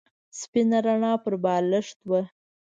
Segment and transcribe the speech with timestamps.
[0.39, 2.21] سپینه رڼا پر بالښت وه.